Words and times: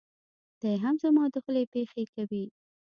دی 0.61 0.75
هم 0.83 0.95
زما 1.03 1.23
دخولې 1.35 1.63
پېښې 1.73 2.03
کوي. 2.15 2.45